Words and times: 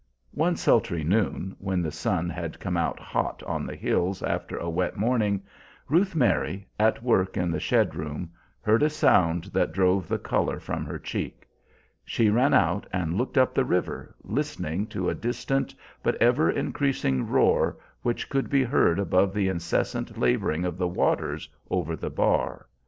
One 0.33 0.55
sultry 0.55 1.03
noon, 1.03 1.55
when 1.59 1.83
the 1.83 1.91
sun 1.91 2.27
had 2.27 2.59
come 2.59 2.75
out 2.75 2.99
hot 2.99 3.43
on 3.43 3.67
the 3.67 3.75
hills 3.75 4.23
after 4.23 4.57
a 4.57 4.67
wet 4.67 4.97
morning, 4.97 5.43
Ruth 5.87 6.15
Mary, 6.15 6.67
at 6.79 7.03
work 7.03 7.37
in 7.37 7.51
the 7.51 7.59
shed 7.59 7.93
room, 7.93 8.31
heard 8.61 8.81
a 8.81 8.89
sound 8.89 9.43
that 9.53 9.73
drove 9.73 10.07
the 10.07 10.17
color 10.17 10.59
from 10.59 10.85
her 10.85 10.97
cheek. 10.97 11.47
She 12.03 12.31
ran 12.31 12.55
out 12.55 12.87
and 12.91 13.13
looked 13.13 13.37
up 13.37 13.53
the 13.53 13.63
river, 13.63 14.15
listening 14.23 14.87
to 14.87 15.07
a 15.07 15.13
distant 15.13 15.75
but 16.01 16.15
ever 16.19 16.49
increasing 16.49 17.27
roar 17.27 17.77
which 18.01 18.27
could 18.27 18.49
be 18.49 18.63
heard 18.63 18.97
above 18.97 19.35
the 19.35 19.49
incessant 19.49 20.17
laboring 20.17 20.65
of 20.65 20.79
the 20.79 20.87
waters 20.87 21.47
over 21.69 21.95
the 21.95 22.09
bar. 22.09 22.65